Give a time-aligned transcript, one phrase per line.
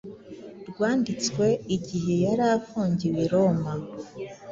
[0.69, 1.45] rwanditswe
[1.75, 3.73] igihe yari afungiwe i Roma.